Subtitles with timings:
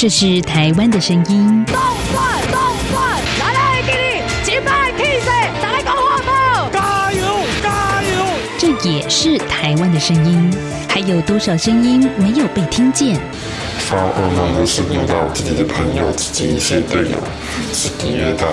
[0.00, 1.62] 这是台湾的声音。
[1.66, 1.76] 动
[2.10, 2.58] 转动
[2.90, 5.26] 转，来来给你击败 K C，
[5.60, 7.20] 打来搞活宝，加油
[7.62, 8.24] 加油！
[8.56, 10.50] 这也是台湾的声音。
[10.88, 13.20] 还有多少声音没有被听见？
[13.80, 17.18] 发噩梦的是遇到自己的朋友、自己一些队友，
[17.70, 18.46] 自己虐待。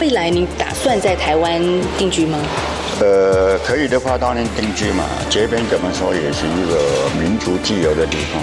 [0.00, 1.62] 未来你打算在台湾
[1.96, 2.40] 定居吗？
[2.98, 5.04] 呃，可以的话当然定居嘛。
[5.30, 8.42] 这边怎么说也是一个民族自由的地方。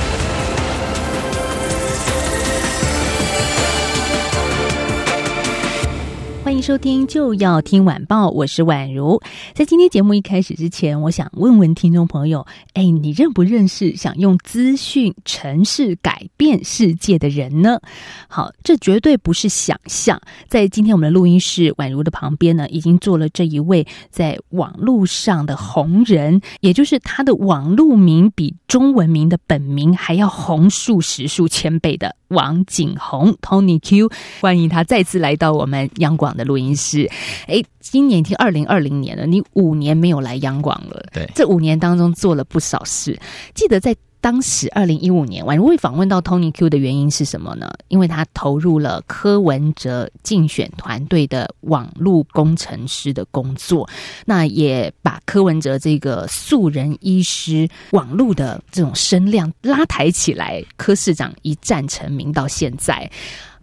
[6.61, 9.19] 收听，就要听晚报，我是宛如。
[9.55, 17.79] 在今天节目一开始之前，我想问问听众朋友：哎，你认不认识想用资讯城市改变世界的人呢？
[18.27, 20.21] 好，这绝对不是想象。
[20.47, 34.11] 在今天我们的录音室，宛如的旁边呢，已经坐了这一位在网络上的红人，也就是他的网络名比中文名的本名还要红数十数千倍的王景宏 Tony Q。
[34.41, 37.09] 欢迎他再次来到我们央广的录音室。
[37.47, 41.01] 哎，今年已经二零二零年了，你五年没有来央广了。
[41.13, 43.17] 对，这五年当中做了不少事。
[43.55, 47.71] 记得在当时二零一五年，宛如会访问到 Tony Q 的原因是什么呢？
[47.87, 53.89] 因为他投入了柯文哲竞选团队的网络工程师的工作，
[54.25, 63.09] 那也把柯文哲这个素人医师网络的这种声量拉抬起来，柯市长一战成名到现在。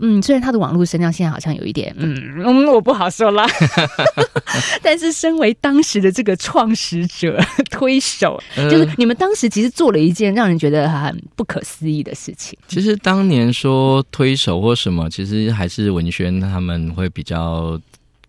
[0.01, 3.47] 嗯，虽然他的网络声量现在好像有一点，嗯 嗯，我不好说啦。
[4.83, 7.39] 但是身为当时的这个创始者、
[7.71, 12.59] 推手，就是你们当时其实做了一件让人觉得很不可思议的事情。
[12.69, 17.79] 其实当年说推手或什么，其实还是文轩他们会比较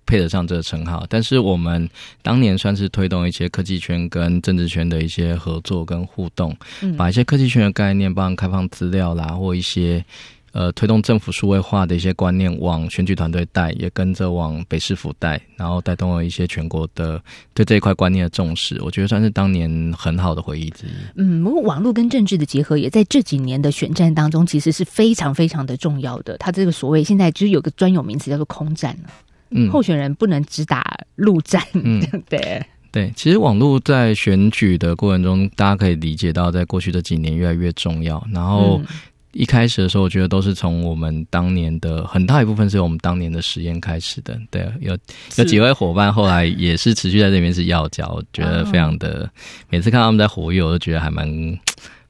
[0.05, 1.05] 配得上这个称号。
[1.07, 1.89] 但是我们
[2.21, 6.55] 当年算是推动一些科技圈跟政治圈的一些合作跟互动，
[6.97, 10.03] 把一些科技圈的概念，帮开放资料啦，或一些。
[10.51, 17.21] 呃，推动政府数位化的一些观念往选举团队带，也跟着往北市府带，然后带动了一些全国的
[17.53, 18.81] 对这一块观念的重视。
[18.81, 20.89] 我觉得算是当年很好的回忆之一。
[21.15, 26.35] 嗯，不过网络跟政治的结合，也在这几年的选战当中，其实是非常非常的重要的。
[26.39, 29.09] 它这个所谓现在就是有个专有名词叫做空战了。
[29.51, 31.61] 嗯，候选人不能只打陆战。
[31.73, 33.13] 嗯，对对。
[33.15, 38.25] 其实网络在选举的过程中，大家可以理解到，在过去这几年越来越重要。
[38.33, 38.81] 然后。
[39.31, 44.39] 一开始的时候，我觉得都是从我们当年的很大一部分是由我们当年的实验开始的。
[44.49, 44.97] 对，有
[45.37, 49.29] 有几位伙伴后来也是持续在这边是药教，觉得非常的。
[49.69, 51.27] 每次看他们在活跃，我都觉得还蛮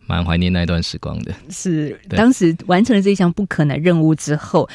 [0.05, 1.33] 蛮怀念那一段时光的。
[1.49, 4.67] 是，当时完成了这一项不可能任务之后。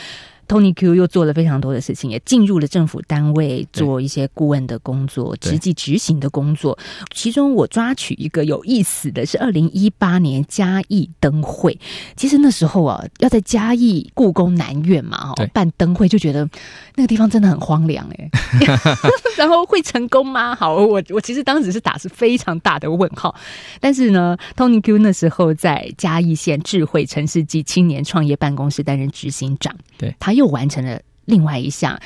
[0.48, 6.78] Tony Q 又做了非常多的事情，也进入了政府单位做一些顾问的工作、实际执行的工作。
[7.14, 11.78] 其中我抓取一个有意思的是，二零一八年嘉义灯会。
[12.16, 16.48] 其实那时候啊，要在嘉义故宫南院嘛，哦，办灯会就觉得
[16.94, 18.30] 那个地方真的很荒凉哎。
[19.36, 20.54] 然后会成功吗？
[20.54, 23.34] 好，我我其实当时是打是非常大的问号。
[23.80, 30.34] 但是呢，Tony Q 那时候在嘉义县智慧城市及青年创业办公室担任执行长，对他。
[30.34, 31.96] 又完成了另外一项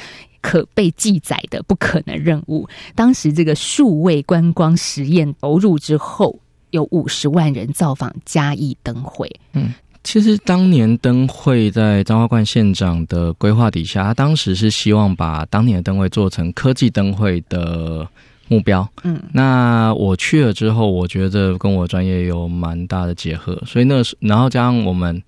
[0.42, 2.68] 可被记载的不可能任务。
[2.94, 6.38] 当时这个数位观光实验投入之后，
[6.68, 9.34] 有五十万人造访嘉义灯会。
[9.54, 9.72] 嗯，
[10.04, 18.08] 其实当年灯会在张花冠县长的规划底下，他当时是希望把当年的灯会做成科技灯会的
[18.48, 18.88] 目标。
[19.02, 25.22] 嗯，那我去了之后，我觉得跟我专业有蛮大的结合，所以那时然后加上我们。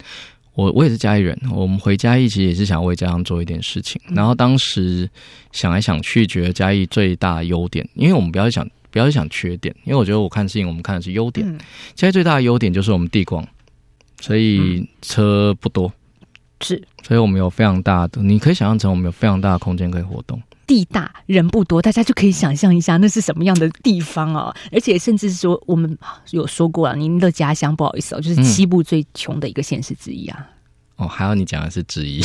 [0.56, 3.98] 我我也是嘉义人，我们回嘉义其实也是想为家乡做一点事情。
[4.08, 5.08] 然后当时
[5.52, 11.46] 想来想去，觉得嘉义最大优点，因为我们不要想不要想缺点，因为我觉得我看事情，我们看的是优点。
[11.94, 13.46] 嘉义最大的优点就是我们地广，
[14.20, 15.92] 所以车不多，
[16.60, 20.40] 是，所以我们有非常大的，你可以想象成我们有非常大的空间可以活动。
[20.66, 24.54] 地大人不多，大家就可以想象一下那是什么样的地方哦。
[24.70, 25.98] 而且甚至是说，我们
[26.30, 30.46] 有说过啊，您的家乡不好意思哦，就是西部最穷的一个县市之一啊。
[30.94, 32.22] 哦，还有你讲的是之一。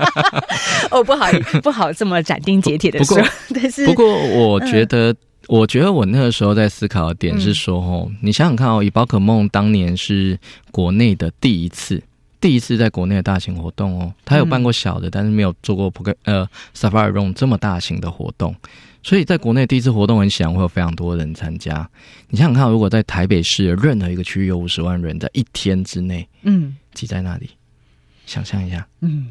[0.90, 1.26] 哦，不好，
[1.62, 3.18] 不好这么斩钉截铁的说。
[3.54, 4.06] 但是，不过
[4.36, 5.14] 我觉得，
[5.48, 10.38] 我觉得我那个时候在思考的点是说，哦，你想想看哦，以宝可梦当年是
[10.70, 12.02] 国内的第一次。
[12.40, 16.46] 第一次在国内的大型活动哦，他有办过小的，但是没有做过 p o 呃
[16.76, 18.54] Safari Room 这么大型的活动。
[19.02, 21.88] 所以在国内第一次活动很显然，会有非常多人参加。
[22.28, 27.48] 你想想看，如果在台北市的任何一个区域有五十万人，在一天之内，嗯挤在那里，
[28.26, 29.28] 想象一下，嗯，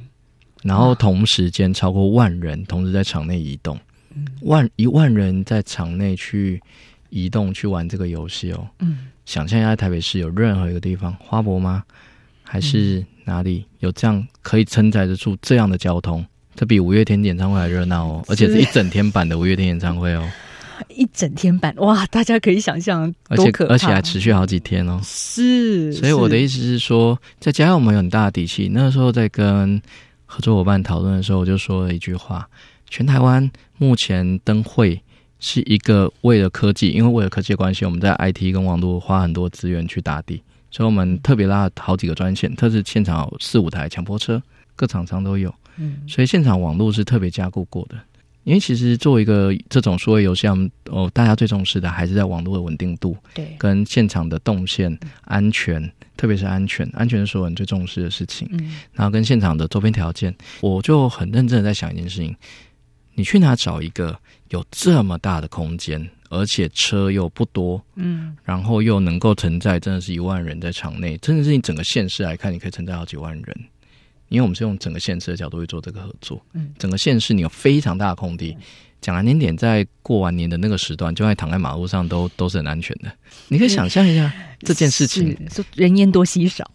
[0.63, 3.79] 然后同时间超过万人同时在场内移动，
[4.41, 6.61] 万一万人在场内去
[7.09, 11.83] 移动去玩这个游戏哦，嗯，想象一下，台北市有任何一个地方，花博吗？
[12.43, 16.25] 还是哪里有这样可以承载得住这样的交通？
[16.55, 20.29] 这比五月天演唱会还热闹哦，而且是一整天版的五月天演唱会哦，
[20.89, 24.99] 一整天版哇，大家可以想象而且可，而且还持续好几天哦。
[25.03, 28.69] 是，所以我的意思，是说，在加上我们有很大的底气。
[28.69, 29.81] 那个时候在跟
[30.25, 32.47] 合作伙伴讨论的时候，我就说了一句话：
[32.93, 33.49] 全台湾
[33.79, 35.01] 目前灯会
[35.39, 44.39] 是一个为了科技，因为为了科技的关系，我们在 IT 跟网络花很多资源去打底，所以我们特别拉了好几个专线，特是现场有四五台强迫车，
[44.75, 45.51] 各厂商都有。
[45.77, 47.97] 嗯所以现场网络是特别加固过的。
[48.43, 58.47] 因为其实作为一个这种数位游戏，我们哦，大家最重视的还是在网络的稳定度，对，跟现场的动线安全，特别是安全，安全是所有人最重视的事情。
[58.51, 62.35] 嗯然后跟现场的周边条件，我就很认真的在想一件事情：
[63.15, 64.17] 你去哪找一个
[64.49, 68.35] 有这么大的空间，而且车又不多，嗯。
[68.43, 73.57] 然后又能够承载真的是一万人在场内，真的是你整个县市来看，你可以承载好几万人。
[74.29, 78.57] 因为我们是用整个县市的角度去做这个合作，嗯，整个县市你有非常大的空地，
[78.99, 83.11] 讲难听点，在过完年的那个时段，就算躺在马路上都都是很安全的。
[83.47, 86.67] 你可以想象一下这件事情，说人烟多稀少，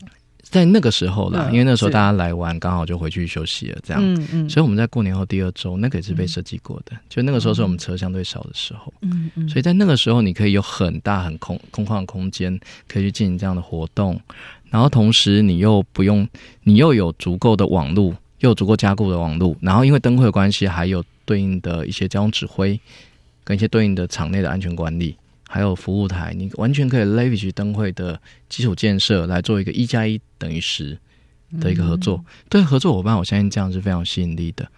[0.43, 4.03] 在那个时候啦，嗯因为那时候大家来玩，刚好就回去休息了，这样。
[4.03, 4.49] 嗯嗯。
[4.49, 14.19] 所以我们在过年后第二周，那个也是被设计过的，就那个时候是我们车相对少的时候，嗯嗯，所以在那个时候，你可以有很大很空空旷的空间，可以去进行这样的活动，
[14.71, 16.27] 然后同时你又不用，
[16.63, 22.81] 你又有足够的网路，又有足够加固的网路，然后因为灯会的关系，还有对应的一些交通指挥，
[23.45, 25.15] 跟一些对应的场内的安全管理，
[25.51, 30.97] 还有服务台，你完全可以 leverage 灯会的基础建设来做一个一加一等于十
[31.59, 32.23] 的一个合作。
[32.51, 34.71] 对合作伙伴，我相信这样是非常有吸引力的，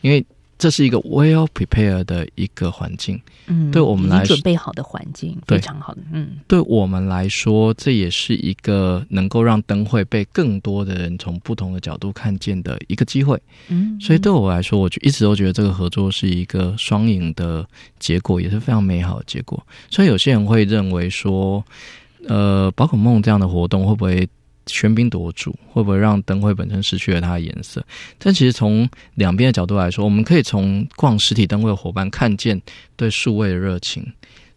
[0.00, 0.24] 因为
[0.62, 3.20] 这是一个 well prepared 的一个环境。
[3.48, 13.36] 嗯，对我们来已经准备好的环境，非常好的，嗯对我们来说，这也是一个能够让灯会被更多的人从不同的角度看见的一个机会。
[13.66, 17.66] 嗯，所以对我来说，我就一直都觉得这个合作是一个双赢的
[17.98, 19.60] 结果，也是非常美好的结果。
[19.90, 21.64] 所以有些人会认为说，
[22.28, 24.28] 呃，宝可梦这样的活动会不会
[24.66, 25.54] 喧宾夺主？
[25.70, 27.84] 会不会让灯会本身失去了它的颜色？
[28.18, 32.60] 但其实从两边的角度来说，我们可以从逛实体灯会的伙伴看见
[32.96, 34.06] 对数位的热情，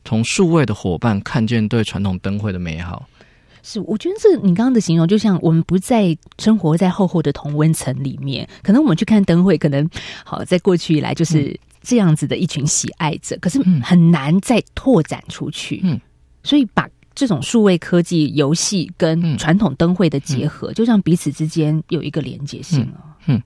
[0.04, 3.08] 从数位的伙伴看见对传统灯会的美好。
[3.64, 9.90] 是，我觉得这你刚刚的形容，就像我们不再生活在厚厚的同温层里面，可能我们去看灯会，可能
[10.24, 15.82] 好在过去以来就是这样子的一群喜爱者，可是嗯很难再拓展出去。
[15.84, 16.00] 嗯，
[16.44, 22.82] 所以把这种数位科技游戏跟嗯传统灯会的结合，就让彼此之间有一个连接性
[23.28, 23.42] 哦。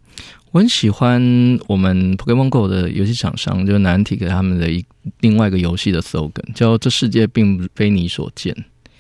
[0.52, 1.22] 我很喜欢
[1.68, 4.84] 我们 Pokemon Go 的游戏厂商，就是南体给他们的一
[5.20, 8.52] 另外一个游戏的 slogan，叫“这世界并非你所见”。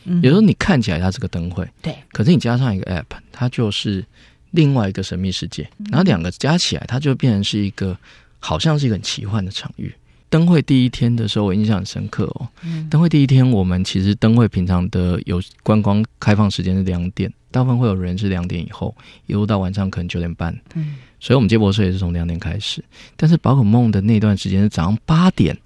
[0.06, 4.06] 嗯有时候你看起来它是个灯会，对，可是你加上一个 app，它就是
[4.52, 5.68] 另外一个神秘世界。
[5.90, 7.98] 然后两个加起来，它就变成是一个
[8.38, 9.92] 好像是一个很奇幻的场域。
[10.30, 12.48] 灯会第一天的时候，我印象很深刻哦。
[12.90, 20.56] 灯会第一天，我们其实灯会平常的有观光开放时间是两点，大部分会有人是两点以后，一路到晚上可能九点半。
[20.76, 22.84] 嗯，所以我们接驳车也是从两点开始。
[23.16, 25.58] 但是宝可梦的那段时间是早上八点，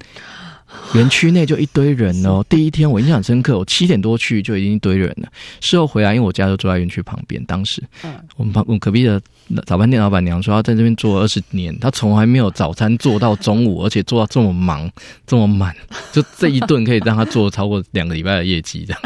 [0.94, 2.44] 园区内就一堆人哦。
[2.48, 5.28] 第一天我印象很深刻，我七点多去就已经一堆人了。
[5.60, 9.20] 事后回来，因为我家就住在园区旁边，当时嗯我们旁我们隔壁的
[9.66, 14.90] 早餐店老板娘说，她在这边做二十年，她从来没有早餐做到中午，而且做到这么忙
[15.26, 15.74] 这么满，
[16.12, 19.02] 就这一顿可以让她做超过两个礼拜的业绩，这样。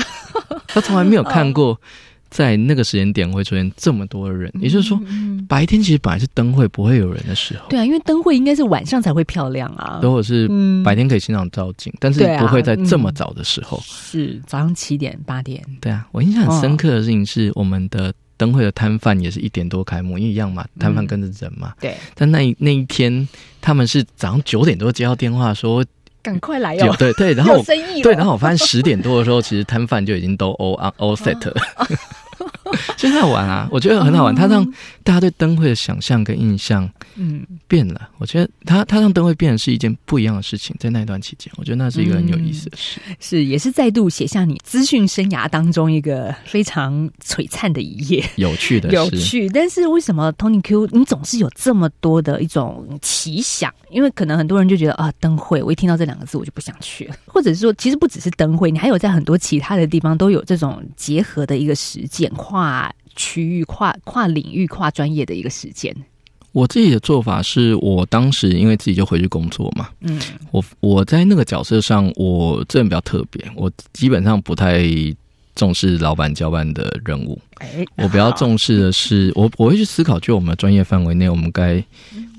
[0.67, 1.81] 她从来没有 看过。
[2.31, 5.01] 在那个时间点会出现这么多的人，也就是说，
[5.49, 10.83] 白天其实本来是灯会不会有人的时候，对啊，因为灯会应该是晚上才会漂亮啊，如果是嗯。
[10.83, 13.79] 白天可以欣赏照景，但是不会在这么早的时候。
[13.85, 21.75] 是早上七点八点，对啊，我印象很深刻的事情是，我们的灯会的摊贩也是一点多开幕，因为一样嘛，摊贩跟着人嘛。
[21.81, 23.29] 对，但那一那一天，
[23.61, 25.85] 他们是早上九点多接到电话说
[26.23, 27.63] 赶快来有哟，对对，然后
[28.03, 31.55] 对，然后我发现十点多的时候，其实摊贩就已经都 all on all set 了。
[32.97, 34.35] 现在玩啊，我觉得很好玩。
[34.35, 34.65] 它让
[35.03, 38.09] 大家对灯会的想象跟印象，嗯，变了。
[38.19, 49.49] 我觉得它它让灯会变是一件不一样的事情，在那一段期间，我觉得那是一个很有意思的事，是也是再度写下你资讯生涯当中一个非常璀璨的一页，有趣的，有趣。
[49.49, 53.73] 但是为什么 Tony Q 你总是有这么多的一种奇想？
[53.91, 65.95] 因为可能很多人就觉得啊，灯会，我一听到这两个字我就不想去了，或者是说，其实不只是灯会，你还有在很多其他的地方都有这种结合的一个实践，跨区域、跨跨领域、跨专业的一个时间。
[66.53, 70.19] 我自己的做法是我当时因为自己就回去工作嘛，嗯，
[70.51, 74.83] 我我在那个角色上，我这人比较特别，我基本上不太
[75.55, 77.39] 重视老板交办的任务，
[77.97, 81.85] 我比较重视的是，我我会去思考，就我们的专业范围内，我们该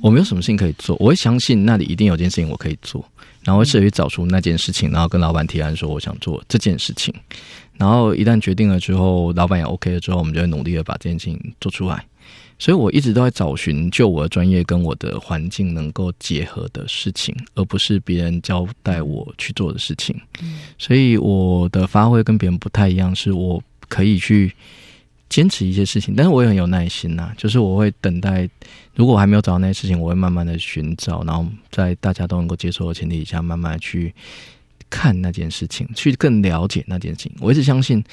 [0.02, 3.06] 我们有什么事情可以做，我会相信那里一定有件事情我可以做。
[3.46, 7.12] 然后试着去找出那件事情，然后跟老板提案说我想做这件事情。
[7.80, 12.06] 然后一旦决定了之后，老板也 OK 了之后，我们就会努力的把这件事情做出来。
[12.60, 20.16] 所以我一直都在找寻就我的专业跟我的环境能够结合的事情，而不是别人交代我去做的事情。
[20.78, 24.54] 所以我的发挥跟别人不太一样，是我可以去。
[25.30, 27.32] 坚持一些事情，但是我也很有耐心呐。
[27.38, 28.50] 就是我会等待，
[28.96, 34.12] 如果我还没有找到那些事情，我会慢慢的寻找，然后在大家都能够接受的前提下，慢慢去
[34.90, 37.32] 看那件事情，去更了解那件事情。
[37.40, 38.04] 我一直相信，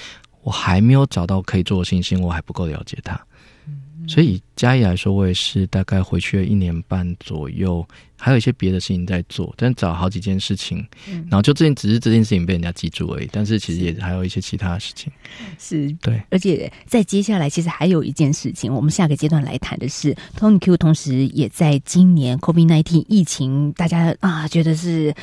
[0.43, 3.21] 我还没有找到可以做的信心，我还不够了解他。
[4.07, 7.87] 所以嘉义来说，我也是大概回去了一年半左右。
[8.19, 10.83] 还有一些别的事情在做，但找好几件事情，
[11.29, 13.29] 然后就这件只是这件事情被人家记住而已。
[13.31, 15.13] 但是其实也还有一些其他的事情，
[15.59, 16.19] 是对。
[16.31, 25.15] 而且在接下来，其实还有一件事情，我们下个阶段来谈的是，Tony Q 同时也在今年 COVID nineteen 疫情，大家啊觉得是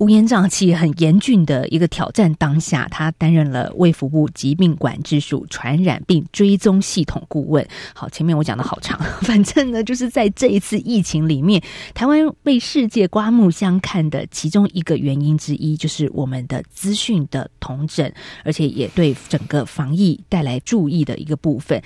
[0.00, 7.66] 乌烟瘴气、很严峻的一个挑战当下，他担任了卫福部疾病管制署传染病追踪系统顾问。
[7.94, 11.62] 好，前面我讲的好长， 反正呢，就是在这一次疫情里面，
[11.94, 12.14] 台湾。
[12.42, 18.10] 被世界刮目相看的其中一个原因之一，就是我们的资讯的同整，
[18.44, 21.82] 而且也对整个防疫带来注意的一个部分。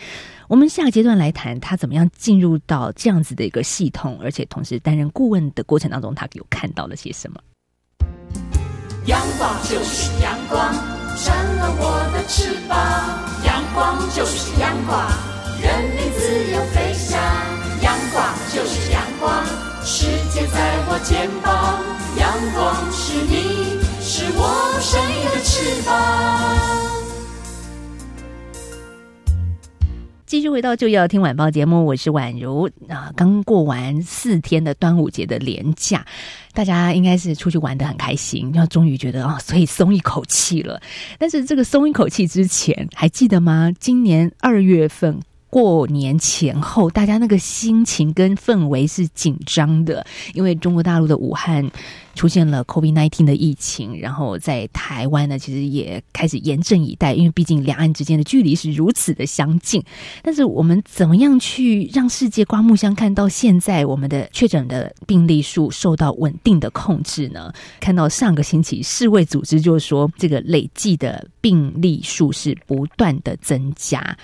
[0.49, 7.41] 我们下个阶段来谈他怎么样进入到这样子的一个系统，而且同时担任顾问的过程当中，他有看到了些什么？
[9.07, 10.73] 阳光就是阳光，
[11.17, 12.77] 成了我的翅膀。
[13.45, 15.09] 阳光就是阳光，
[15.61, 17.19] 人民自由飞翔。
[17.83, 19.45] 阳光就是阳光。
[19.85, 21.83] 世界在我肩膀，
[22.19, 25.95] 阳光是你，是我生命的翅膀。
[30.27, 33.11] 继续回到就要听晚报节目，我是宛如啊。
[33.17, 36.05] 刚过完四天的端午节的连假，
[36.53, 40.79] 大家应该是出去玩的很开心，然后终于觉得啊，所以松一口气了。
[41.19, 43.73] 但是这个松一口气之前，还记得吗？
[43.81, 45.19] 今年二月份。
[45.51, 51.69] 过年前后，大家那个心情跟氛围是紧张的，因为中国大陆的武汉
[52.15, 59.83] 出现了 COVID-19 的疫情，然后在台湾呢，其实也开始严阵以待，因为毕竟两岸之间的距离是如此的相近。
[60.23, 63.09] 但是我们怎么样去让世界刮目相看？
[63.19, 67.53] 到现在，我们的确诊的病例数受到稳定的控制呢？
[67.81, 74.17] 看到上个星期世卫组织就说，这个累计的病例数是不断的增加。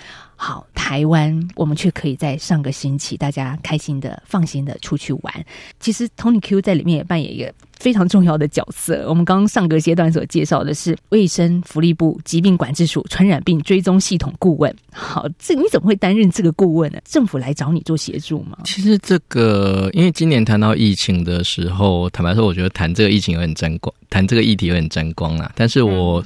[0.47, 5.45] 好，台湾我们却可以在上个星期，大家开心的、放心的出去玩。
[5.79, 9.09] 其实 Tony Q 在里面也扮演一个非常重要的角色。
[9.09, 14.71] 我们刚刚上个阶段所介绍的是卫生福利部疾病管制署传染病追踪系统顾问。
[14.91, 16.99] 好，这你怎么会担任这个顾问呢？
[17.05, 18.55] 政府来找你做协助吗？
[18.65, 25.51] 其实这个，因为今年谈到疫情的时候，坦白说，我觉得谈这个疫情有点沾光，谈这个议题有点沾光啊。
[25.55, 26.23] 但是我。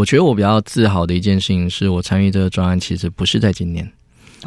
[0.00, 3.86] 我觉得我比较自豪的一件事情是，我参与这个专案其实不是在今年，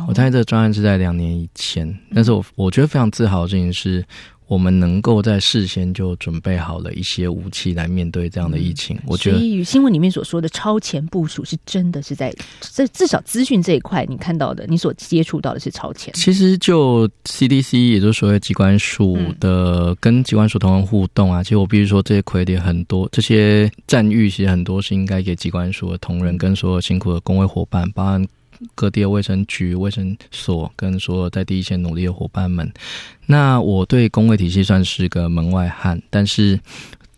[0.07, 1.95] 我参与这个专案是在两年以前。
[2.15, 4.03] 但是我我觉得非常自豪的事情是。
[4.47, 16.13] 我们能够在事先就准备好了一些武器来面对这样的疫情，我觉得新闻里面所说的超前部署是真的是在这至少资讯这一块，你看到的，你所接触到的是超前。
[16.13, 28.27] 其实就 CDC，也就是所谓机关署的跟机关署同仁互动啊，其实我必须说这些傀儡很多，这些赞誉其实很多是应该给机关署的同仁跟所有辛苦的工会伙伴，包含。
[28.75, 32.71] 各地的卫生局、卫生所跟所有在第一线努力的伙伴们，
[33.25, 36.59] 那我对工位体系算是个门外汉，但是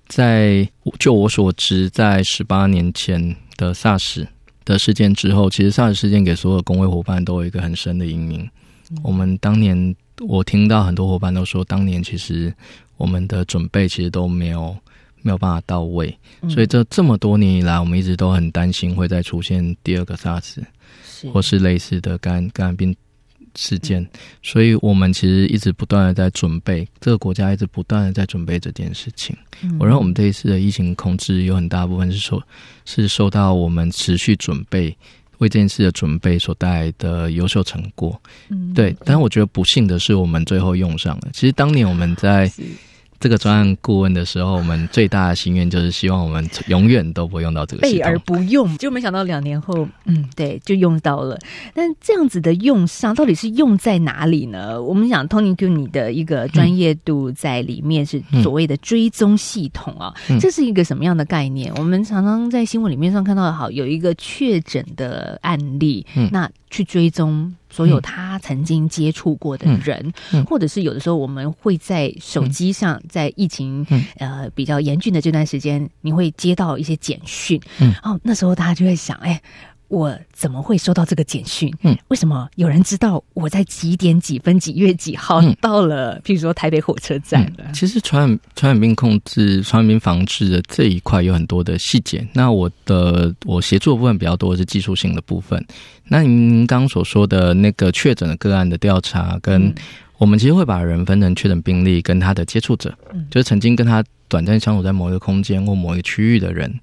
[0.07, 0.67] 在
[0.99, 4.25] 就我所知，在十八年前的 SARS
[4.63, 8.49] 的事件之后，其实 SARS 事件给所有工位伙伴都有一个很深的阴影。
[9.01, 9.95] 我们当年，
[10.27, 12.53] 我听到很多伙伴都说，当年其实
[12.97, 14.75] 我们的准备其实都没有
[15.23, 16.15] 没有办法到位，
[16.49, 20.57] 所以这这么多年以来，我们一直都很担心会再出现第二个 SARS。
[21.15, 22.95] 是或是类似的肝肝癌病
[23.55, 24.05] 事件，
[24.43, 29.36] 所以我们其实一直不断的在准备，这个国家一直不断的在准备这件事情。
[29.62, 32.41] 嗯我认为我们这一次的疫情控制有很大部分是受
[32.84, 34.95] 是受到我们持续准备。
[35.39, 38.17] 为这件事的准备所带来的优秀成果，
[38.48, 41.27] 嗯对，但我觉得不幸的是，我们最后用上了。
[41.34, 42.50] 其实当年我们在
[43.25, 48.20] 这个专案顾问的时候，我们最大的心愿就是希望我们永远都不会用到这个系备而。
[48.20, 51.36] 不用，就没想到两年后，嗯，对，就用到了。
[51.74, 54.79] 但这样子的用上，到底是用在哪里呢？
[54.79, 61.74] 我们想 Tony Q，你的一个专业度在里面是所谓的追踪系统啊，嗯这是一个什么样的概念？
[61.77, 67.51] 我们常常在新闻里面上看到，好有一个确诊的案例，嗯那去追踪。
[67.75, 70.13] 所有他曾经接触过的人，
[70.48, 74.05] 或者是有的时候我们会在手机上，在疫情、嗯。
[74.17, 77.94] 呃比较严峻的这段时间，你会接到一些简讯，嗯。
[78.01, 79.41] 哦，那时候大家就会想，哎。
[79.87, 81.73] 我怎么会收到这个简讯？
[81.83, 86.19] 嗯，为什么有人知道我在几点几分几月几号嗯到了？
[86.21, 87.71] 譬如说台北火车站了？
[87.73, 92.27] 其实传染传染病控制、传染病防治的这一块有很多的细节。
[92.33, 95.63] 那我的我协助的部分比较多的是技术性的部分。
[96.07, 99.73] 那您刚刚所说的那个确诊的个案的调查，跟
[100.17, 106.79] 我们其实会把人分成确诊病例跟他的接触者，嗯就是曾经跟他短暂相处在某一个空间或某一个区域的人。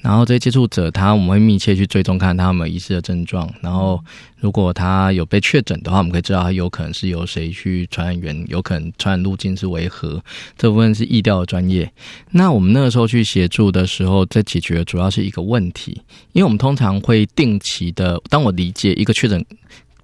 [0.00, 3.48] 然后这些接触者，他我们会密切去追踪看他有没有疑似的症状。
[3.60, 4.02] 然后
[4.40, 10.20] 如果他有被确诊的话，我们可以知道他有可能是由谁去传染源，有可能传染路径是为何。
[10.58, 11.88] 这部分是疫调的专业。
[12.32, 19.44] 那我们那个时候去协助的时候，在解决主要是一个问题，因为我们通常会定期的，当我理解一个确诊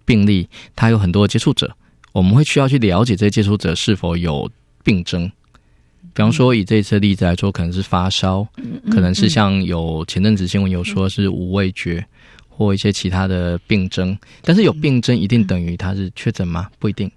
[0.04, 1.74] 病例，他有很多接触者，
[2.12, 4.48] 我们会需要去了解这些接触者是否有
[4.84, 5.28] 病征。
[6.18, 8.44] 比方说，以这一次的例子来说，可能是发烧，
[8.90, 12.04] 可能是像有前阵子新闻有说是无味觉
[12.48, 16.68] 或一些其他的病症，但是有病症一定等于他是确诊吗？
[16.80, 17.08] 不一定。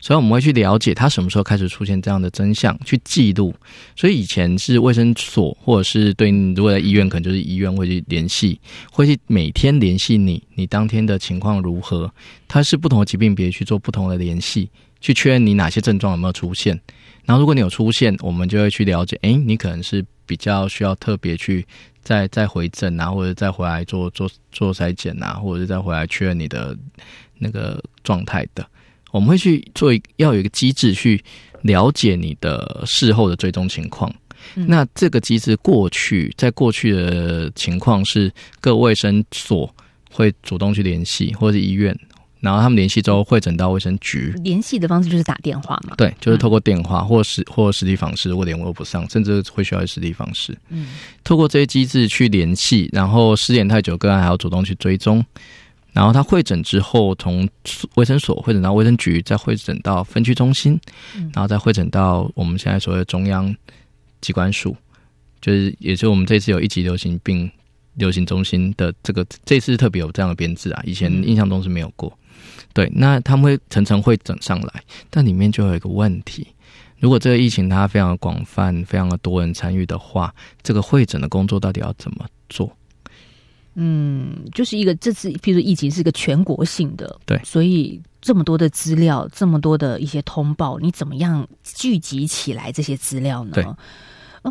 [0.00, 3.54] 所以我们会去了解他什么时候开始出现这样的真相，去记录。
[3.94, 8.58] 所以以前是卫生所，或者是对，如果在医院，可能就是医院会去联系，
[8.90, 12.10] 会去每天联系你，你当天的情况如何。
[12.48, 14.70] 它是不同的疾病别去做不同的联系，
[15.02, 16.80] 去确认你哪些症状有没有出现。
[17.26, 21.66] 然后如果你有出现，我们就会去了解，诶，你可能是比较需要特别去
[22.02, 26.74] 再再回诊啊，或者再回来做做做筛检啊，或者是再回来确认你的
[27.38, 28.64] 那个状态的。
[29.10, 31.22] 我们会去做一要有一个机制去
[31.62, 34.14] 了解你的事后的追踪情况。
[34.54, 39.68] 那这个机制过去在过去的情况是各卫生所
[40.12, 41.98] 会主动去联系，或者是医院，
[42.40, 44.32] 然后他们联系之后会诊到卫生局。
[44.44, 45.94] 联系的方式就是打电话嘛。
[45.96, 50.56] 对，就是透过电话或实或实地访视，如果联络不上，甚至会需要实地访视。
[50.68, 50.88] 嗯，
[51.24, 55.24] 透过这些机制去联系，然后失联太久个案还要主动去追踪。
[55.92, 57.48] 然后他会诊之后，从
[57.94, 60.78] 卫生所会诊到卫生局，再会诊到分区中心，
[61.32, 63.56] 然后再会诊到我们现在所谓的中央
[64.20, 64.76] 机关署，
[65.40, 67.50] 就是也是我们这次有一级流行病
[67.96, 72.16] 流行中心的这个这次特别有这样的编制啊，以前印象中是没有过。
[72.72, 76.46] 对，那他们会层层会诊上来，但里面就有一个问题。
[76.98, 82.70] 如果这个疫情它非常的广泛、非常的多人参与的话，这个会诊的工作到底要怎么做？
[83.74, 93.76] 嗯，就是一个这次，譬如疫情是一个全国性的，对所以这么多的资料，这么多的一些通报，你怎么样聚集起来这些资料呢？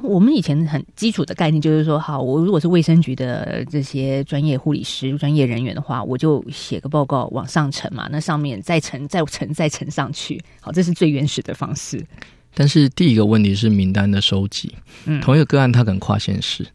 [0.03, 12.05] 我们以前很基础的概念就是说，好，我如果是卫生局的这些专业护理师、专业人员的话，我就写个报告往上呈嘛，那上面再呈、再呈、再呈上去，好，这是最原始的方式。
[12.53, 14.73] 但是第一个问题是名单的收集，
[15.05, 16.65] 嗯同一个个案它可能跨县市，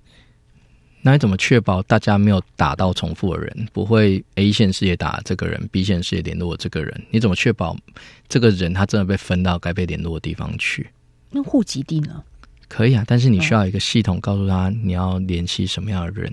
[1.03, 7.03] 那你怎么确保大家没有打到重复的人，不会 A 县市也打这个人，B 县市也联络这个人？
[7.11, 7.77] 你怎么确保
[8.29, 10.89] 这个人他真的被分到该被联络的地方去？
[11.31, 12.23] 那户籍地呢？
[12.71, 16.33] 可以啊，但是你需要一个系统告诉他你要联系什么样的人。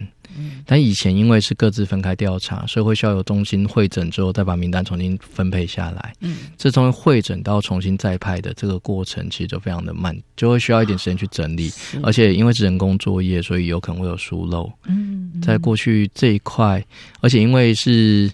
[0.68, 6.14] 但以前因为是各自分开调查，所以会需要由中心会诊之后再把名单重新分配下来。
[6.20, 11.72] 嗯，这从会诊到重新再派的这个过程，其实就非常的慢，就会需要一点时间去整理。
[12.04, 14.72] 而且因为是人工作业，所以有可能会有疏漏。
[14.86, 16.86] 嗯，在过去这一块，
[17.22, 18.30] 而且因为是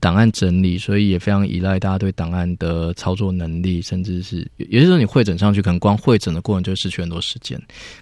[0.00, 7.60] 档案整理，所以也非常依赖大家对档案的操作能力，甚至是有些时候，你会诊上去，可能光会诊的过程就失去很多时间。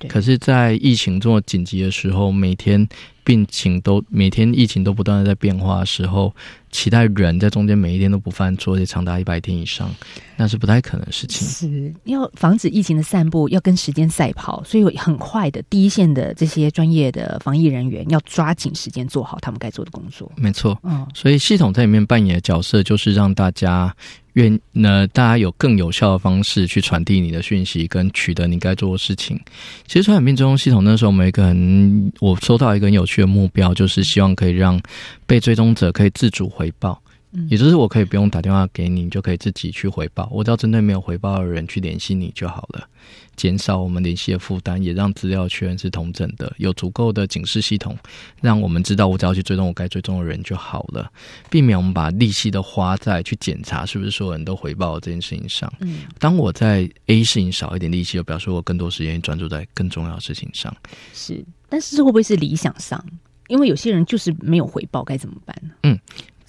[0.09, 2.89] 可是，在疫情这么紧急的时候，每天
[3.31, 6.35] 病情都每天疫情都不断的在变化的时候，
[6.73, 9.89] 期待人在中间每一天都不犯错，而且长达一百天以上，
[10.37, 11.47] 那是不太可能的事情。
[11.47, 20.29] 是要防止疫情的散布，要跟时间赛跑，所以很快的第一线的这些专业的防疫人员要抓紧时间做好他们该做的工作。
[20.35, 23.95] 没错，嗯，所以系统在里面扮演的角色就是让大家
[24.35, 29.39] 愿呢，大家有更有效的方式去传递你的讯息，跟取得你该做的事情。
[29.87, 34.81] 其实传染病追踪系统那时候，我们一个很我收到一个很有趣的目标，就是希望可以让
[35.27, 37.03] 被追踪者可以自主回报。
[37.49, 40.29] 也就是我可以不用打电话给你，你就可以自己去回报。
[40.33, 42.89] 我只要针对没有回报的人去联系你就好了，
[43.37, 47.97] 减少我们联系的负担，也让资料确认是同整的，有足够的警示系统，
[48.41, 51.09] 让我们知道我只要去追踪我该追踪的人就好了，
[51.49, 55.73] 避免我们把利息都花在去检查是不是所有人都回报这件事情上。
[55.81, 60.75] 嗯，当我在 A 事情少一点利息，就表示我更多时间专注在更重要的事情上。
[61.15, 63.05] 是，但是这会不会是理想上？
[63.47, 65.71] 因为有些人就是没有回报，该怎么办呢？
[65.85, 65.99] 嗯。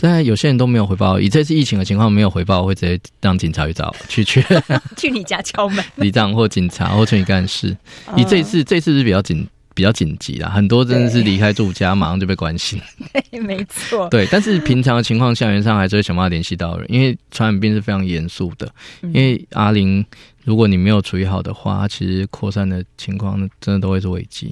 [0.10, 4.44] 在有些人都没有回报，以这次疫情的情况没有回报，会直接让警察去找去去
[4.98, 7.76] 去你家敲门， 里长或警察或村里干事。
[8.16, 12.80] 你这次这次是比较紧比较紧急啦，很多真的是离开住家马上就被关心。
[13.32, 14.08] 对，没错。
[14.10, 18.72] 对，但是平常的情况校园上还是会想办法联系到人，因为传染病是非常严肃的。
[19.02, 20.06] 因为阿玲。
[20.44, 24.52] 如果你没有处理好的话，其实扩散的情况真的都会是危机。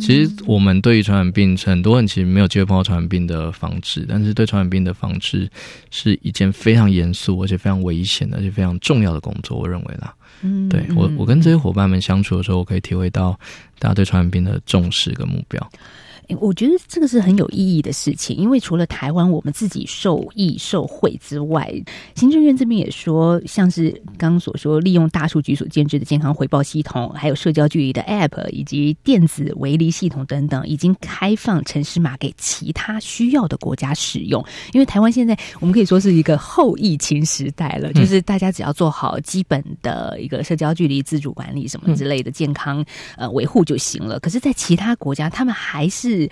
[0.00, 5.50] 其实我们对于传染病，很多人其实没有机会碰到传染病的防治，但是对传染病的防治
[5.90, 9.58] 是一件非常严肃而且非常危险的，而且非常重要的工作。
[9.58, 13.38] 我认为啦，嗯，对我我跟这些伙伴们相处的时候，我可以体会到
[13.78, 15.70] 大家对传染病的重视跟目标。
[16.40, 21.72] 我觉得这个是很有意义的事情，因为除了台湾我们自己受益受惠之外，
[22.14, 34.44] 行政院这边也说，像是刚刚所说，利用大数据所建制的健康回报系统，还有社交距离的 App 以及电子围篱系统等等，已经开放城市码给其他需要的国家使用。
[34.72, 42.84] 因为台湾现在我们可以说是一个后疫情时代了，就是大家只要做好基本的一个社交距离自主管理什么之类的健康
[43.16, 44.18] 呃维护就行了。
[44.20, 46.30] 可是，在其他国家，他们还是是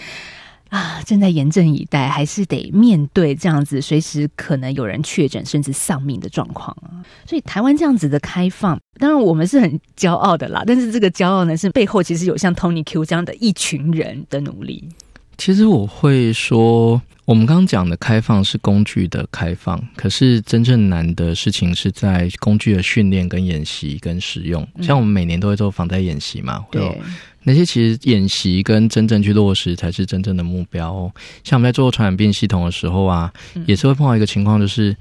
[0.71, 7.05] 啊，正在严阵以待，还是得面对这样子随时可能有人确诊甚至丧命的状况啊。
[7.27, 10.65] 所以台湾这样子的开放，当然我们是很骄傲的啦。
[10.67, 14.89] 但是这个骄傲呢，是背后其实有像 Tony Q 这样的一群人的努力。
[15.37, 24.67] 其实我会说，我们刚刚讲的开放是工具的开放，可是真正难的事情是在工具的训练、跟演习、跟使用。
[24.81, 27.01] 像我们每年都会做防灾演习嘛，对。
[27.45, 31.13] 那些其实演习跟真正去落实才是真正的目标。
[31.45, 33.33] 像我们在做传染病系统的时候啊，
[33.67, 34.97] 也是会碰到一个情况，就是。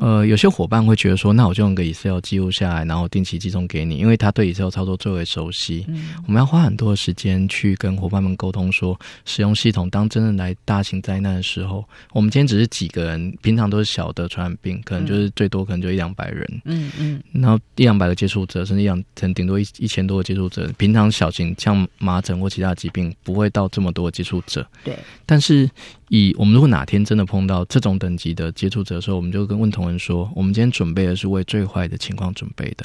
[0.00, 5.84] 呃，有些伙伴会觉得说，那我就用个 Excel 记录下来，然后定期寄送给你，因为他对 Excel 操作最为熟悉。
[5.88, 16.62] 嗯，我们要花很多的时间去跟伙伴们沟通，说使用系统当真的来大型灾难的时候，我们今天只是几个人，平常都是小的传染病，可能就是最多可能就一两百人。
[16.64, 20.70] 嗯嗯，然后一两百个接触者，甚至一两能顶多一一千多个接触者。
[20.78, 24.64] 平常小型像麻疹或其他疾病，不会到这么多接触者。
[24.84, 25.68] 对，但是。
[26.08, 32.84] 以我们如果哪天真的碰到这种等级的接触者的时候，我们就跟问同仁说：我们今天准备的是为最坏的情况准备的。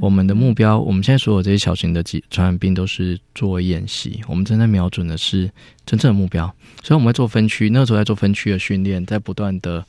[0.00, 5.50] 我们的目标，我们现在所有这些小型的传染病都是作为演习，我们正在瞄准的是
[5.84, 6.46] 真正的目标。
[6.84, 9.84] 所以我们会做分区，那个时候在做分区的训练，在不断的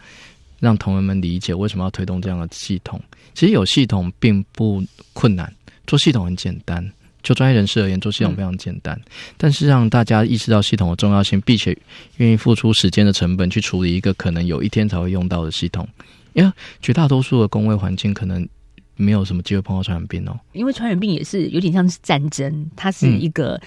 [0.59, 2.99] 让同仁们理解为什么要推动这样的系统。
[3.35, 5.53] 其实有系统并不困难，
[5.85, 6.83] 做系统很简单。
[7.27, 8.97] 就专业人士而言，做系统非常简单，
[9.35, 11.77] 但是让大家意识到系统的重要性，并且
[12.17, 15.85] 愿意付出时间的成本去处理一个可能有一天才会用到的系统，
[16.31, 16.49] 因为
[16.81, 18.47] 绝大多数的工位环境可能
[18.95, 20.39] 没有什么机会碰到传染病哦。
[20.53, 23.59] 因为传染病也是有点像是战争，它是一个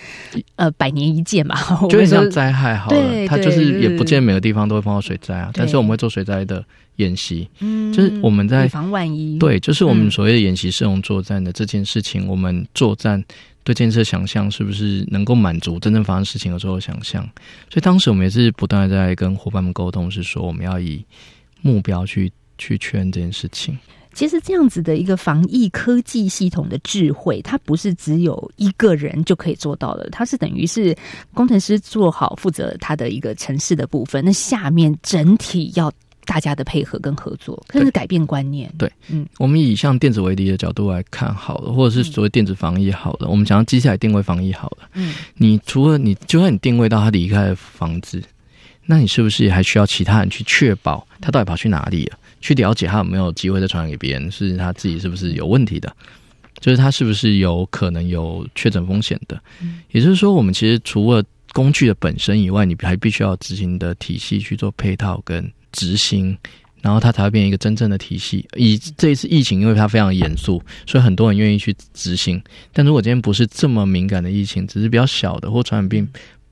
[0.57, 1.55] 呃百年一见嘛，
[1.91, 5.51] 就有点像灾害好了，它就是也不见每个地方都会碰到水灾啊。
[5.53, 6.65] 但是我们会做水灾的
[6.97, 13.23] 演习，嗯，就是我们在防万一，对，就是我们所谓的演习，是用作战的这件事情，我们作战。
[13.63, 17.23] 对建设想象是不是能够满足真正发生事情的时候想象？
[17.69, 21.05] 所以当时我们也是不断的在跟伙伴们沟通，是说我们要以
[21.61, 23.79] 目标去去确认这件事情。
[24.13, 30.97] 其实这样子的一个防疫科技系统的智慧，它不是只有一个人就可以做到的，它是等于是
[31.33, 35.93] 工程师做好负责他的一个城市的部分，那下面整体要。
[36.31, 38.73] 大家的配合跟合作，甚至改变观念。
[38.79, 44.89] 对，嗯，我们以像电子围篱的角度来看好了，或者是所谓电子防疫好了，我们想要接下来定位防疫好了。
[44.95, 48.23] 嗯，你除了你，就算你定位到他离开了房子，
[48.87, 52.19] 那你是不是还需要其他人去确保他到底跑去哪里了？
[52.41, 55.93] 去了解他有没有机会再传染给别人，是他自己是不是有问题的？
[56.61, 59.43] 就是他是不是有可能有确诊风险的？
[59.61, 66.37] 嗯也就是说，我们其实除了工具的本身以外，你还必须要执行的体系去做配套跟执行，
[66.81, 68.47] 然后它才会变成一个真正的体系。
[68.57, 72.43] 以这一次疫情，因为它非常严肃，所以很多人愿意去执行。
[72.73, 76.09] 但如果今天不是这么敏感的疫情，只是比较小的或传染病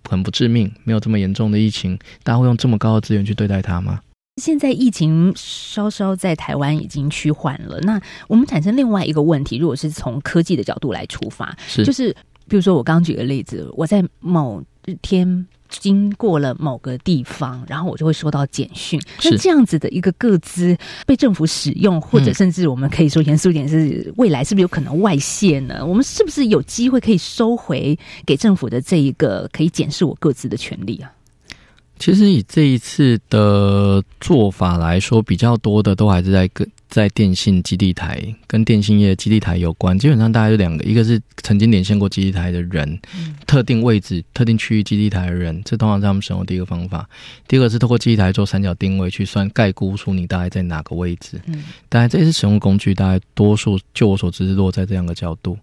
[0.08, 4.00] 很不致命、没有这么严重的疫情，大家会用这么高的资源去对待它吗？
[4.40, 12.14] 现在疫情稍稍在台湾已经趋缓了，那我们产生另外一个问题，如果是从科技的角度来出发，是就是
[12.48, 14.62] 比如说我刚刚举个例子，我在某
[15.02, 20.76] 天经过了某个地方，然后我就会收到简讯，那是这样子的一个个资
[21.06, 25.84] 被政府使用，或者甚至我们可以说严肃一点是未来是不是有可能外泄呢？
[25.84, 31.12] 我们是不是有机会可以收回给政府的这一个可以检视我各自的权利啊？
[31.98, 39.98] 其实以这一次的做法来说，比较多的都还是在跟在电信基地台跟电信业基地台有关。
[39.98, 42.98] 基本上大概有两个，一个是曾经连线过基地台的人，
[43.46, 47.08] 特定位置、特定区域基地台的人，这通常是他们使用第一个方法。
[47.46, 51.40] 第二个是透过基地台做三角定位，去算概估出你大概在哪个位置。
[51.46, 55.56] 嗯当然这些使用工具，大概多数就我所知是落在这样的角度。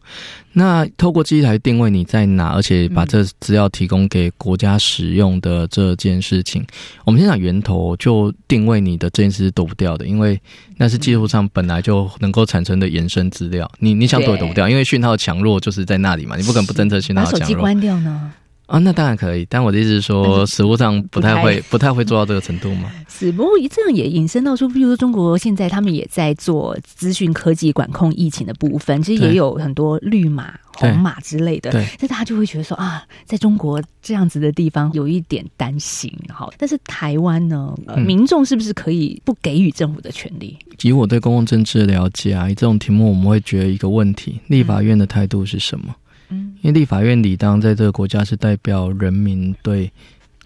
[0.54, 6.66] 那透过基地台定位你在哪，而且把这资料提供给国家使用的这件事情，
[7.06, 10.40] 我们先讲源头，就定位你的这件事是躲不掉的，因为
[10.78, 17.47] 那是技术上本来就能够产生的延伸资料，你你想躲也躲不掉，因为讯号强弱就是在那里嘛，你不可能不侦测讯把号强弱。
[17.47, 18.34] 手机关掉呢？
[18.67, 22.91] 啊，那当然可以，但我的意思是说，实物上不太会，不太会做到这个程度嘛。
[23.08, 31.71] 是，不过这样也引申到说，比如说中国现在他们也在做资讯科技管控疫情的部分，其实也有很多绿码、红码之类的。
[31.71, 36.12] 对那大家就会觉得说啊，在中国这样子的地方有一点担心。
[36.28, 37.73] 好，但是台湾呢，
[38.06, 40.58] 民众是不是可以不给予政府的权利？
[40.82, 45.86] 以我对公共政治的了解啊，以这种题目，我们会觉得一个问题：立法院的态度是什么？
[45.89, 45.95] 嗯
[46.30, 49.92] 因为立法院理当在这个国家是代表人民对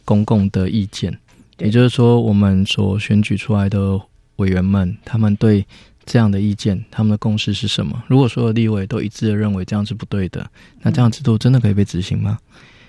[0.06, 1.18] 公共的意见，
[1.58, 4.00] 也就是说，我们所选举出来的
[4.38, 5.66] 委员们，他们对
[6.06, 8.04] 这样的意见，他们的共识是什么？
[8.08, 10.50] 如果所有立委都一致的认为这样是不对的，
[10.82, 12.40] 那这样制度真的可以被执行吗？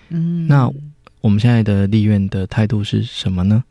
[0.09, 0.71] 嗯那
[1.21, 3.63] 我们现在的立院的态度是什么呢？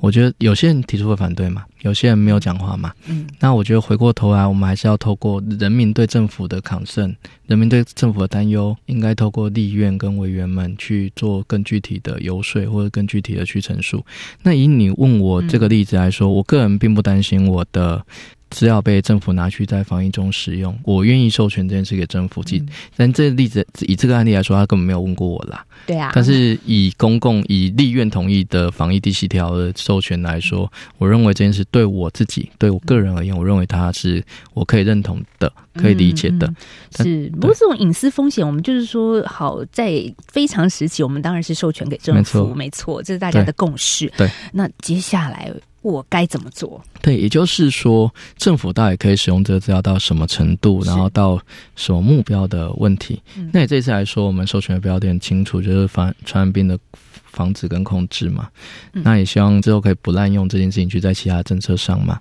[0.00, 2.92] 我觉得有些人提出了反对嘛，有些人没有讲话嘛。
[3.06, 7.14] 嗯那我觉得回过头来，我们还是要透过人民对政府的抗胜，
[7.46, 14.04] 人民对政府的担忧，应该透过立院跟委员们去做更具体的游说，或者更具体的去陈述。
[14.42, 18.04] 那以你问我这个例子来说，我个人并不担心我的。
[18.48, 22.44] 资料被政府拿去在防疫中使用，我愿意授权这件事给政府。
[22.44, 22.64] 即、
[22.96, 25.65] 但这个例子以这个案例来说，他根本没有问过我啦。
[25.84, 36.46] 对啊，但是以公共以立院同意的防疫第七条的授权来说，我认为这件事对我自己对我个人而言，我认为它是我可以认同的、可以理解的。
[36.46, 36.56] 嗯
[36.98, 44.10] 是，不过这种隐私风险，我们就是说，好在非常时期，我们当然是授权给政府，没错这是大家的共识。
[44.16, 46.82] 对，那接下来我该怎么做？
[47.02, 51.38] 对，也就是说，政府到底可以使用这个资料到什么程度，然后到
[51.76, 53.20] 什么目标的问题。
[53.36, 56.78] 嗯那你这次来说，我们授权的标的很清楚，就是防传染病的
[57.24, 58.48] 防止跟控制嘛。
[58.92, 62.20] 嗯那也希望之后可以不滥用这件事情去在其他政策上嘛。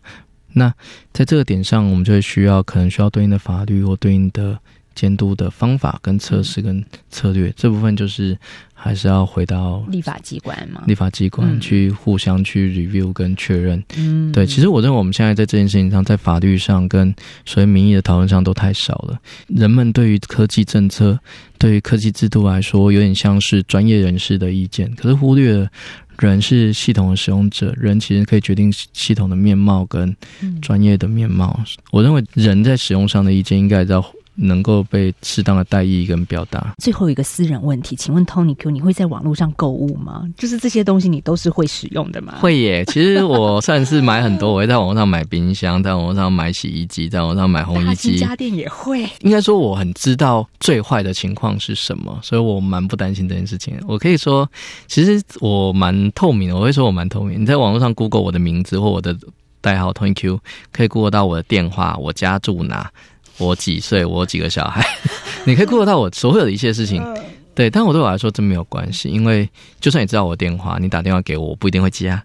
[0.51, 0.73] 那
[1.12, 4.58] 在这个点上，我们就会需要可能需要对应的法律或对应的
[4.95, 8.38] 监督的方法跟测试跟策略，这部分就是
[8.73, 10.81] 还是要回到立法机关嘛？
[10.88, 13.84] 立法机关嗯去互相去 review 跟确认。
[13.97, 17.13] 嗯对，其实我认为我们现在在这件事情上，在法律上跟
[17.45, 19.19] 所谓民意的讨论上都太少了。
[19.47, 21.19] 人们对于科技政策、
[21.58, 25.69] 对于科技制度来说，有点像是专业人士的意见，可是忽略了
[26.19, 31.60] 人是系统的使用者，人其实可以决定系统的面貌跟嗯专业的面貌。
[31.91, 34.05] 我认为人在使用上的意见应该要
[34.36, 36.76] 能够被适当的代议跟表达。
[36.78, 40.24] 最后一个私人问题，请问 Tony Q，你会在网络上购物吗？
[40.38, 42.36] 就是这些东西你都是会使用的吗？
[42.39, 48.17] 会耶，其实我算是买很多，我会在网络上买冰箱，在网络上买洗衣机，在网络上买烘衣机。
[48.17, 49.08] 家电也会。
[49.21, 53.78] 应该说我很知道最坏的情况是什么，所以我蛮不担心这件事情。
[53.88, 54.50] 我可以说，
[54.88, 57.41] 其实我蛮透明的，我会说我蛮透明。
[57.41, 59.15] 你在网络上 Google 我的名字或我的
[59.62, 60.39] 代号 Tony Q，
[60.71, 62.89] 可以 Google 到我的电话，我家住哪，
[63.38, 64.86] 我几岁，我有几个小孩，
[65.45, 67.04] 你可以 Google 到我所有的一切事情。
[67.54, 72.24] 对，但我对我来说真没有关系，因为就算你知道我的电话，你打电话给我，我不一定会接啊。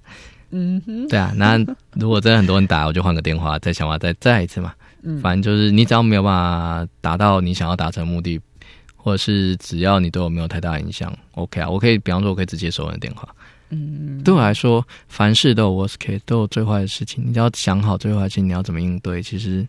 [0.50, 1.56] 嗯哼，对啊，那
[1.94, 4.72] 如果真的很多人打，我就换个电话，再想办法再再来一次嘛。
[5.02, 8.38] 嗯反正就是你只要没有办法达到你想要达成的目的，
[8.96, 13.28] 或者是只要你对我没有太大影响，OK 啊，我可以，比方说我可以直接收人的电话。
[13.70, 19.22] 嗯，对我来说，凡事都有 worst case，都有最坏的事情，你只要想好最坏的事情你要怎么应对。
[19.22, 19.64] 其实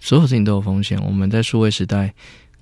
[0.00, 2.12] 所有事情都有风险，我们在数位时代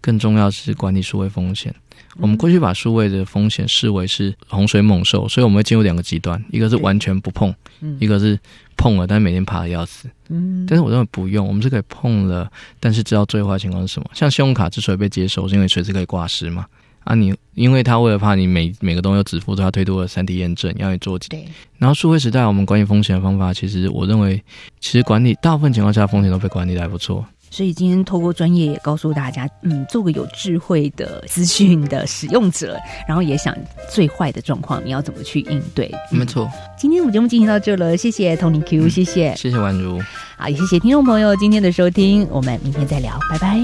[0.00, 1.74] 更重要是管理数位风险。
[2.18, 7.52] 我们过去把数位的风险视为是洪水猛兽，所以我们会进入两个极端，一个是完全不碰，
[7.98, 8.38] 一个是
[8.76, 10.08] 碰了，但是每天怕的要死。
[10.28, 14.08] 嗯，但是我认为不用，我们是可以碰了，但是知道最坏情况是什么。
[14.14, 16.66] 像信用卡之所以被接收，是因为随时可以挂失嘛。
[17.04, 21.18] 啊，你因为他为了怕你每每个东西都支付，他推多了三 D 验证，要你做。
[21.18, 21.44] 对。
[21.78, 24.42] 然后数位时代，我们管理风险的方法，其实我认为，
[24.80, 27.24] 其实管理大部分情况下风险都被管理的还不错。
[27.50, 33.56] 所以今天透过专业也告诉大家，嗯，做个有智慧的资讯的使用者，然后也想
[33.88, 35.88] 最坏的状况你要怎么去应对。
[36.10, 40.00] 没错，今天我们节目进行到这了，谢谢 Tony Q，谢谢，谢谢宛如，
[40.36, 43.62] 好，也谢谢听众朋友今天的收听，我们明天再聊，拜拜。